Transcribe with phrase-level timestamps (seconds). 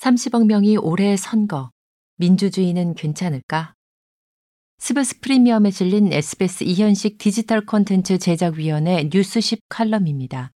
[0.00, 1.70] 30억 명이 올해 선거,
[2.16, 3.74] 민주주의는 괜찮을까?
[4.78, 10.52] 스브스 프리미엄에 실린 SBS 이현식 디지털 콘텐츠 제작위원의 뉴스쉽 칼럼입니다.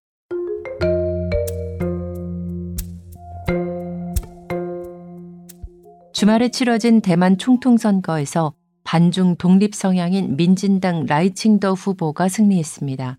[6.12, 8.52] 주말에 치러진 대만 총통선거에서
[8.84, 13.16] 반중 독립 성향인 민진당 라이칭더 후보가 승리했습니다.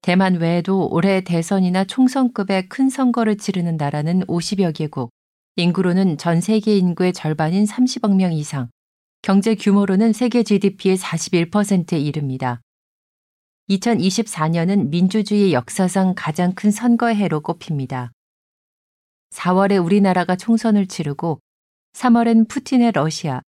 [0.00, 5.10] 대만 외에도 올해 대선이나 총선급의 큰 선거를 치르는 나라는 50여 개국,
[5.56, 8.70] 인구로는 전 세계 인구의 절반인 30억 명 이상,
[9.22, 12.60] 경제 규모로는 세계 GDP의 41%에 이릅니다.
[13.68, 18.12] 2024년은 민주주의 역사상 가장 큰 선거의 해로 꼽힙니다.
[19.30, 21.40] 4월에 우리나라가 총선을 치르고
[21.92, 23.42] 3월엔 푸틴의 러시아,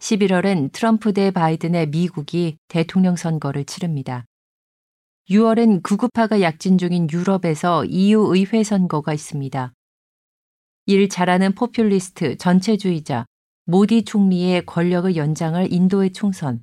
[0.00, 4.24] 11월엔 트럼프 대 바이든의 미국이 대통령 선거를 치릅니다.
[5.30, 9.74] 6월엔 구급화가 약진 중인 유럽에서 EU 의회 선거가 있습니다.
[10.86, 13.26] 일 잘하는 포퓰리스트 전체주의자
[13.66, 16.62] 모디 총리의 권력을 연장할 인도의 총선,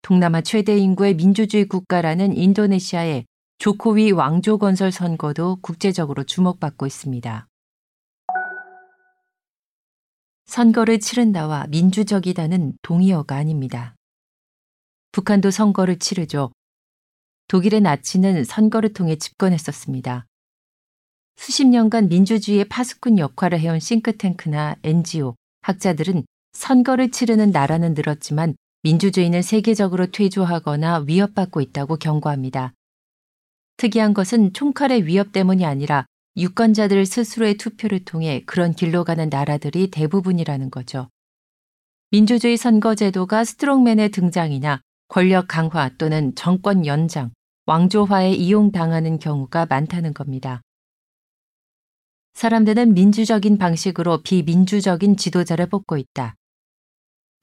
[0.00, 3.26] 동남아 최대 인구의 민주주의 국가라는 인도네시아의
[3.58, 7.46] 조코위 왕조 건설 선거도 국제적으로 주목받고 있습니다.
[10.46, 13.94] 선거를 치른다와 민주적이다는 동의어가 아닙니다.
[15.12, 16.50] 북한도 선거를 치르죠.
[17.50, 20.24] 독일의 나치는 선거를 통해 집권했었습니다.
[21.34, 30.06] 수십 년간 민주주의의 파수꾼 역할을 해온 싱크탱크나 NGO, 학자들은 선거를 치르는 나라는 늘었지만 민주주의는 세계적으로
[30.12, 32.72] 퇴조하거나 위협받고 있다고 경고합니다.
[33.78, 36.06] 특이한 것은 총칼의 위협 때문이 아니라
[36.36, 41.08] 유권자들 스스로의 투표를 통해 그런 길로 가는 나라들이 대부분이라는 거죠.
[42.12, 47.32] 민주주의 선거제도가 스트롱맨의 등장이나 권력 강화 또는 정권 연장,
[47.70, 50.60] 왕조화에 이용당하는 경우가 많다는 겁니다.
[52.34, 56.34] 사람들은 민주적인 방식으로 비민주적인 지도자를 뽑고 있다.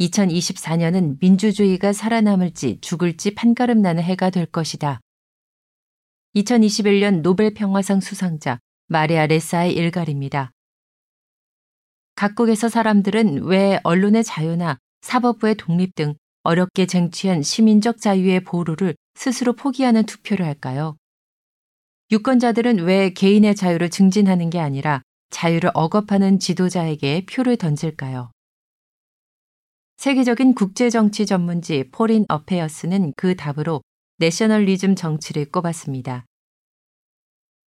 [0.01, 4.99] 2024년은 민주주의가 살아남을지 죽을지 판가름 나는 해가 될 것이다.
[6.35, 10.51] 2021년 노벨 평화상 수상자 마리아 레사의 일갈입니다.
[12.15, 20.05] 각국에서 사람들은 왜 언론의 자유나 사법부의 독립 등 어렵게 쟁취한 시민적 자유의 보루를 스스로 포기하는
[20.05, 20.95] 투표를 할까요?
[22.11, 25.01] 유권자들은 왜 개인의 자유를 증진하는 게 아니라
[25.31, 28.29] 자유를 억압하는 지도자에게 표를 던질까요?
[29.97, 33.81] 세계적인 국제정치 전문지 포린 어페어스는 그 답으로
[34.19, 36.25] 내셔널리즘 정치를 꼽았습니다.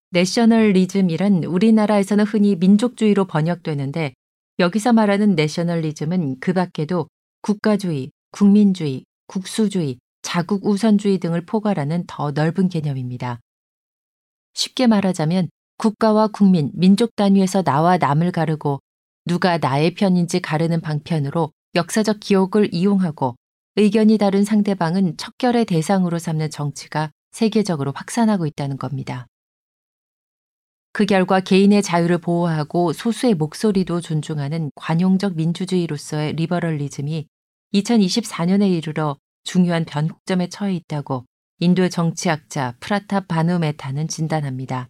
[0.10, 4.14] 내셔널리즘이란 우리나라에서는 흔히 민족주의로 번역되는데
[4.60, 7.08] 여기서 말하는 내셔널리즘은 그 밖에도
[7.42, 9.98] 국가주의, 국민주의, 국수주의,
[10.38, 13.40] 자국 우선주의 등을 포괄하는 더 넓은 개념입니다.
[14.54, 18.80] 쉽게 말하자면 국가와 국민, 민족 단위에서 나와 남을 가르고
[19.26, 23.36] 누가 나의 편인지 가르는 방편으로 역사적 기억을 이용하고
[23.78, 29.26] 의견이 다른 상대방은 척결의 대상으로 삼는 정치가 세계적으로 확산하고 있다는 겁니다.
[30.94, 37.28] 그 결과 개인의 자유를 보호하고 소수의 목소리도 존중하는 관용적 민주주의로서의 리버럴리즘이
[37.74, 41.26] 2024년에 이르러 중요한 변곡점에 처해 있다고
[41.60, 44.90] 인도의 정치학자 프라타 바누메타는 진단합니다.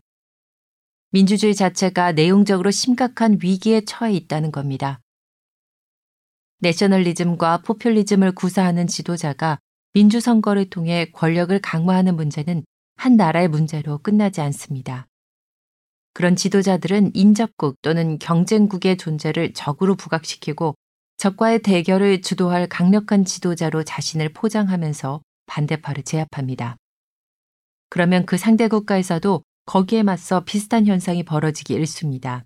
[1.12, 5.00] 민주주의 자체가 내용적으로 심각한 위기에 처해 있다는 겁니다.
[6.60, 9.60] 내셔널리즘과 포퓰리즘을 구사하는 지도자가
[9.94, 15.06] 민주선거를 통해 권력을 강화하는 문제는 한 나라의 문제로 끝나지 않습니다.
[16.14, 20.74] 그런 지도자들은 인접국 또는 경쟁국의 존재를 적으로 부각시키고
[21.18, 26.78] 적과의 대결을 주도할 강력한 지도자로 자신을 포장하면서 반대파를 제압합니다.
[27.90, 32.46] 그러면 그 상대 국가에서도 거기에 맞서 비슷한 현상이 벌어지기 일쑤입니다.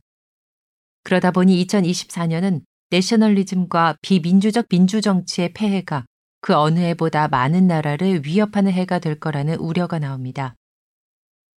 [1.03, 2.61] 그러다 보니 2024년은
[2.91, 6.05] 내셔널리즘과 비민주적 민주정치의 폐해가
[6.39, 10.55] 그 어느 해보다 많은 나라를 위협하는 해가 될 거라는 우려가 나옵니다.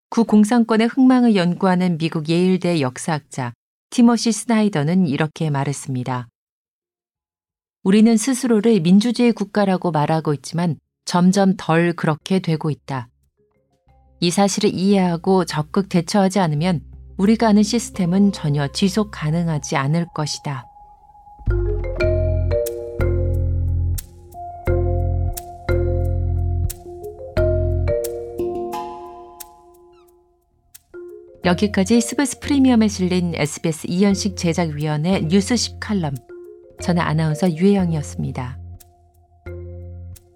[0.09, 3.53] 구공산권의 흥망을 연구하는 미국 예일대 역사학자
[3.89, 6.27] 티머시 스나이더는 이렇게 말했습니다.
[7.83, 13.09] 우리는 스스로를 민주주의 국가라고 말하고 있지만 점점 덜 그렇게 되고 있다.
[14.21, 16.81] 이 사실을 이해하고 적극 대처하지 않으면
[17.17, 20.65] 우리가 아는 시스템은 전혀 지속 가능하지 않을 것이다.
[31.43, 36.15] 여기까지 스브스 프리미엄에 실린 SBS 이현식 제작위원의 뉴스쉽 칼럼.
[36.83, 38.59] 저는 아나운서 유혜영이었습니다.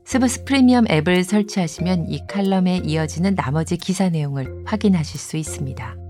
[0.05, 6.06] 스브스 프리미엄 앱을 설치하시면 이 칼럼에 이어지는 나머지 기사 내용을 확인하실 수 있습니다.